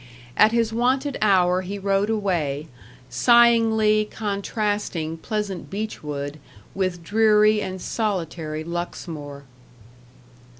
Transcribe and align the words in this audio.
At 0.35 0.51
his 0.51 0.73
wonted 0.73 1.15
hour 1.21 1.61
he 1.61 1.77
rode 1.77 2.09
away, 2.09 2.65
sighingly 3.07 4.05
contrasting 4.09 5.17
pleasant 5.17 5.69
Beechwood 5.69 6.39
with 6.73 7.03
dreary 7.03 7.61
and 7.61 7.79
solitary 7.79 8.63
Luxmore. 8.63 9.43